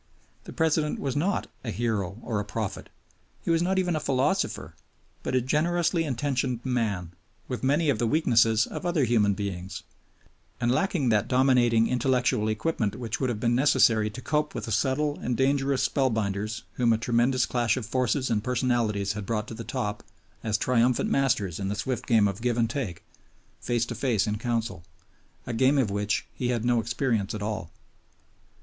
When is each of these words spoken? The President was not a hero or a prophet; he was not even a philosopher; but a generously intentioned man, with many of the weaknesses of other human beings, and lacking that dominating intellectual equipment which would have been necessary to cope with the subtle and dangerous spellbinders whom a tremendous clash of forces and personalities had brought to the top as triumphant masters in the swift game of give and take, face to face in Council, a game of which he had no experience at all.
The 0.45 0.51
President 0.51 0.99
was 0.99 1.15
not 1.15 1.45
a 1.63 1.69
hero 1.69 2.17
or 2.23 2.39
a 2.39 2.43
prophet; 2.43 2.89
he 3.45 3.51
was 3.51 3.61
not 3.61 3.77
even 3.77 3.95
a 3.95 3.99
philosopher; 3.99 4.73
but 5.21 5.35
a 5.35 5.41
generously 5.41 6.05
intentioned 6.05 6.61
man, 6.63 7.11
with 7.47 7.61
many 7.63 7.87
of 7.91 7.99
the 7.99 8.07
weaknesses 8.07 8.65
of 8.65 8.83
other 8.83 9.03
human 9.03 9.35
beings, 9.35 9.83
and 10.59 10.71
lacking 10.71 11.09
that 11.09 11.27
dominating 11.27 11.87
intellectual 11.87 12.47
equipment 12.49 12.95
which 12.95 13.19
would 13.19 13.29
have 13.29 13.39
been 13.39 13.53
necessary 13.53 14.09
to 14.09 14.23
cope 14.23 14.55
with 14.55 14.65
the 14.65 14.71
subtle 14.71 15.19
and 15.19 15.37
dangerous 15.37 15.83
spellbinders 15.87 16.63
whom 16.77 16.93
a 16.93 16.97
tremendous 16.97 17.45
clash 17.45 17.77
of 17.77 17.85
forces 17.85 18.31
and 18.31 18.43
personalities 18.43 19.13
had 19.13 19.27
brought 19.27 19.47
to 19.47 19.53
the 19.53 19.63
top 19.63 20.01
as 20.43 20.57
triumphant 20.57 21.11
masters 21.11 21.59
in 21.59 21.67
the 21.67 21.75
swift 21.75 22.07
game 22.07 22.27
of 22.27 22.41
give 22.41 22.57
and 22.57 22.71
take, 22.71 23.03
face 23.59 23.85
to 23.85 23.93
face 23.93 24.25
in 24.25 24.39
Council, 24.39 24.83
a 25.45 25.53
game 25.53 25.77
of 25.77 25.91
which 25.91 26.25
he 26.33 26.47
had 26.47 26.65
no 26.65 26.79
experience 26.79 27.35
at 27.35 27.43
all. 27.43 27.69